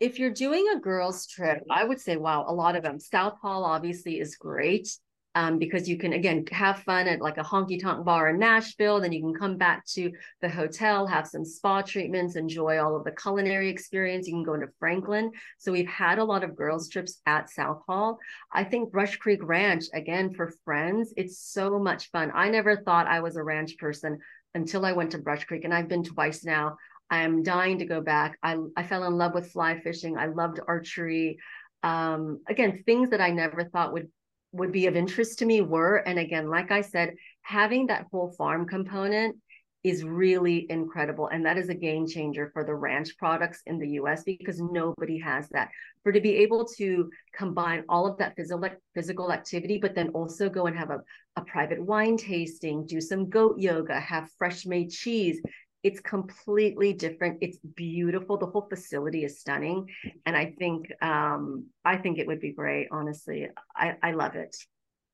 [0.00, 2.98] If you're doing a girls trip, I would say, wow, a lot of them.
[2.98, 4.88] Southall obviously is great
[5.34, 9.00] um, because you can again have fun at like a honky tonk bar in Nashville.
[9.00, 10.10] Then you can come back to
[10.42, 14.26] the hotel, have some spa treatments, enjoy all of the culinary experience.
[14.26, 15.30] You can go into Franklin.
[15.58, 18.18] So we've had a lot of girls trips at Southall.
[18.52, 21.14] I think Brush Creek Ranch again for friends.
[21.16, 22.32] It's so much fun.
[22.34, 24.18] I never thought I was a ranch person
[24.54, 26.76] until I went to Brush Creek, and I've been twice now.
[27.08, 28.36] I am dying to go back.
[28.42, 30.18] I I fell in love with fly fishing.
[30.18, 31.38] I loved archery.
[31.82, 34.08] Um, again, things that I never thought would
[34.52, 38.32] would be of interest to me were and again like i said having that whole
[38.36, 39.36] farm component
[39.82, 43.88] is really incredible and that is a game changer for the ranch products in the
[43.90, 45.70] US because nobody has that.
[46.02, 50.50] For to be able to combine all of that physical physical activity but then also
[50.50, 51.00] go and have a,
[51.36, 55.40] a private wine tasting do some goat yoga have fresh made cheese
[55.82, 57.38] it's completely different.
[57.40, 58.36] It's beautiful.
[58.36, 59.88] The whole facility is stunning.
[60.26, 63.48] And i think um i think it would be great honestly.
[63.74, 64.56] I i love it.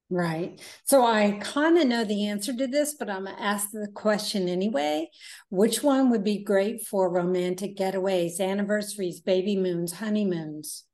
[0.08, 0.60] Right.
[0.84, 4.48] So i kind of know the answer to this but i'm gonna ask the question
[4.48, 5.08] anyway.
[5.50, 10.84] Which one would be great for romantic getaways anniversaries baby moons honeymoons?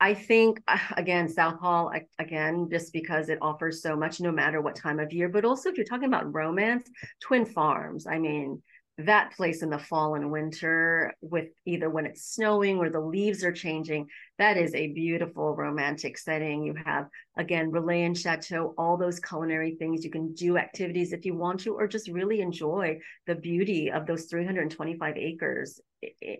[0.00, 0.60] I think
[0.96, 5.28] again, Southall again, just because it offers so much, no matter what time of year.
[5.28, 6.90] But also, if you're talking about romance,
[7.20, 8.06] Twin Farms.
[8.06, 8.62] I mean,
[8.98, 13.42] that place in the fall and winter with either when it's snowing or the leaves
[13.42, 14.06] are changing
[14.38, 16.64] that is a beautiful romantic setting.
[16.64, 20.04] You have again Relais and Chateaux all those culinary things.
[20.04, 24.06] You can do activities if you want to or just really enjoy the beauty of
[24.06, 25.80] those 325 acres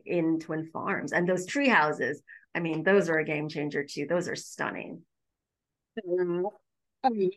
[0.04, 1.12] in twin farms.
[1.12, 2.22] And those tree houses
[2.56, 4.06] i mean those are a game changer too.
[4.08, 5.02] Those are stunning.
[7.04, 7.30] I mean,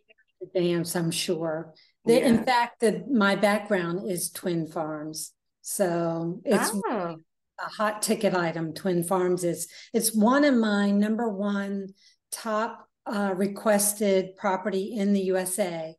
[0.53, 1.74] dance i'm sure
[2.07, 2.27] the, yeah.
[2.27, 7.17] In fact, the, my background is Twin Farms, so it's oh.
[7.59, 8.73] a hot ticket item.
[8.73, 11.89] Twin Farms is it's one of my number one
[12.31, 15.95] top uh, requested property in the USA.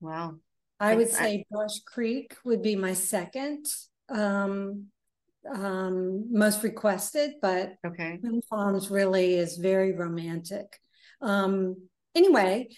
[0.00, 0.36] Wow.
[0.78, 3.66] I would say Brush Creek would be my second
[4.08, 4.86] um,
[5.50, 8.18] um, most requested, but okay.
[8.18, 10.66] Twin Farms really is very romantic.
[11.20, 12.68] Um, anyway,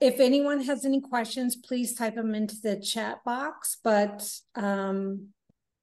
[0.00, 3.78] if anyone has any questions, please type them into the chat box.
[3.82, 5.28] But um,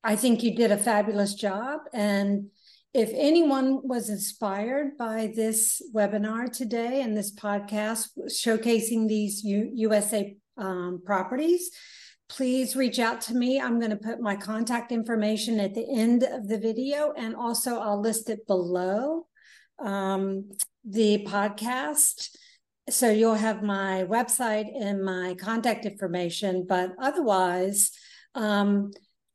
[0.04, 1.82] I think you did a fabulous job.
[1.94, 2.48] And
[2.94, 10.38] if anyone was inspired by this webinar today and this podcast showcasing these U- USA
[10.58, 11.72] um, properties,
[12.30, 13.60] please reach out to me.
[13.60, 17.80] I'm going to put my contact information at the end of the video and also
[17.80, 19.28] I'll list it below
[19.80, 20.52] um,
[20.86, 22.30] the podcast
[22.90, 27.92] so you'll have my website and my contact information, but otherwise,
[28.36, 28.92] um,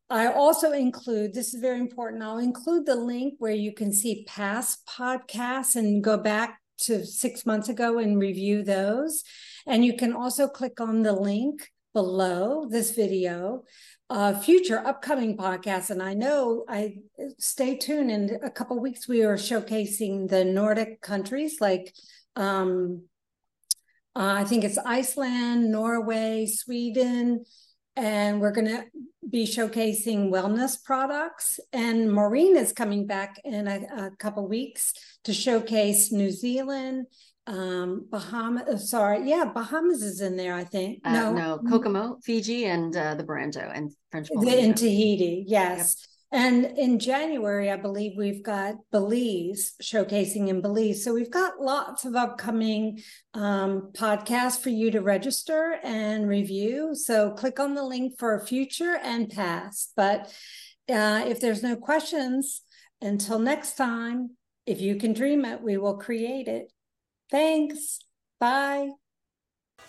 [0.09, 2.23] I also include this is very important.
[2.23, 7.47] I'll include the link where you can see past podcasts and go back to six
[7.47, 9.23] months ago and review those.
[9.67, 13.65] And you can also click on the link below this video
[14.09, 15.91] uh, future upcoming podcasts.
[15.91, 16.97] And I know I
[17.39, 18.11] stay tuned.
[18.11, 21.95] In a couple weeks, we are showcasing the Nordic countries like
[22.35, 23.05] um,
[24.21, 27.43] uh, I think it's Iceland, Norway, Sweden,
[27.97, 28.85] and we're going to
[29.31, 31.59] be showcasing wellness products.
[31.73, 34.93] And Maureen is coming back in a, a couple weeks
[35.25, 37.07] to showcase New Zealand,
[37.47, 38.69] um, Bahamas.
[38.69, 40.53] Uh, sorry, yeah, Bahamas is in there.
[40.53, 44.59] I think uh, no, no, Kokomo, Fiji, and uh, the Brando and French Polynesia.
[44.59, 45.97] In Tahiti, yes.
[46.33, 51.03] And in January, I believe we've got Belize showcasing in Belize.
[51.03, 53.03] So we've got lots of upcoming
[53.35, 56.95] um, podcasts for you to register and review.
[56.95, 59.93] So click on the link for future and past.
[59.97, 60.33] But
[60.89, 62.63] uh, if there's no questions,
[63.01, 66.71] until next time, if you can dream it, we will create it.
[67.31, 67.99] Thanks.
[68.39, 69.00] Bye.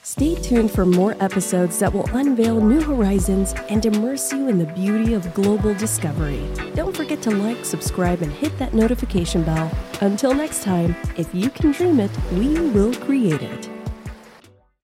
[0.03, 4.65] Stay tuned for more episodes that will unveil new horizons and immerse you in the
[4.65, 6.43] beauty of global discovery.
[6.73, 9.71] Don't forget to like, subscribe, and hit that notification bell.
[10.01, 13.80] Until next time, if you can dream it, we will create it.